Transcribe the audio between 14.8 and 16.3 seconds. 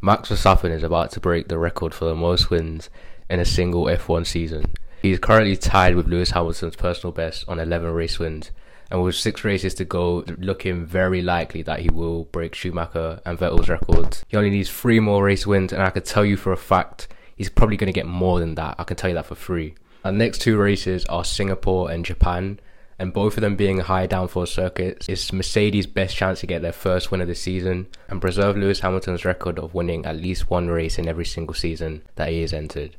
more race wins, and I can tell